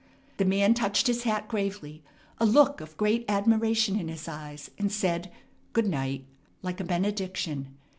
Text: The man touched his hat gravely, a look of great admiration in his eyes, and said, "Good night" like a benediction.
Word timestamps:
The 0.37 0.45
man 0.45 0.73
touched 0.73 1.05
his 1.05 1.25
hat 1.25 1.47
gravely, 1.47 2.01
a 2.39 2.45
look 2.47 2.81
of 2.81 2.97
great 2.97 3.23
admiration 3.29 3.99
in 3.99 4.07
his 4.07 4.27
eyes, 4.27 4.71
and 4.79 4.91
said, 4.91 5.31
"Good 5.73 5.85
night" 5.85 6.25
like 6.63 6.79
a 6.79 6.83
benediction. 6.83 7.77